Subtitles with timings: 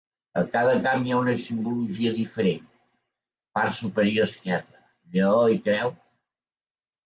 [0.41, 2.65] A cada camp hi ha una simbologia diferent:
[3.59, 4.85] part superior: esquerra:
[5.19, 5.97] lleó i creu?